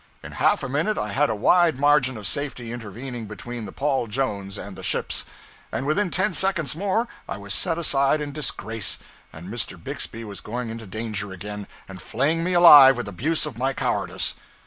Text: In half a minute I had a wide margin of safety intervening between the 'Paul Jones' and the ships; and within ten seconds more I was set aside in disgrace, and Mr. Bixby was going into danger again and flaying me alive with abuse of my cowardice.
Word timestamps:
In 0.23 0.31
half 0.31 0.63
a 0.63 0.67
minute 0.67 0.97
I 0.97 1.09
had 1.09 1.29
a 1.29 1.35
wide 1.35 1.77
margin 1.77 2.17
of 2.17 2.25
safety 2.25 2.71
intervening 2.71 3.27
between 3.27 3.65
the 3.65 3.71
'Paul 3.71 4.07
Jones' 4.07 4.57
and 4.57 4.75
the 4.75 4.81
ships; 4.81 5.25
and 5.71 5.85
within 5.85 6.09
ten 6.09 6.33
seconds 6.33 6.75
more 6.75 7.07
I 7.29 7.37
was 7.37 7.53
set 7.53 7.77
aside 7.77 8.19
in 8.19 8.31
disgrace, 8.31 8.97
and 9.31 9.47
Mr. 9.47 9.77
Bixby 9.77 10.23
was 10.23 10.41
going 10.41 10.71
into 10.71 10.87
danger 10.87 11.31
again 11.31 11.67
and 11.87 12.01
flaying 12.01 12.43
me 12.43 12.53
alive 12.53 12.97
with 12.97 13.07
abuse 13.07 13.45
of 13.45 13.59
my 13.59 13.73
cowardice. 13.73 14.33